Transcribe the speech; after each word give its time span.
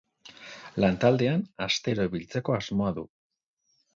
Lantaldean 0.83 1.43
astero 1.67 2.07
biltzeko 2.15 2.57
asmoa 2.57 2.89
du. 2.99 3.07